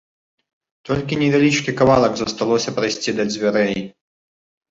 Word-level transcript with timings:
Толькі 0.89 1.17
невялічкі 1.23 1.75
кавалак 1.81 2.13
засталося 2.21 2.75
прайсці 2.79 3.09
да 3.19 3.23
дзвярэй. 3.31 3.77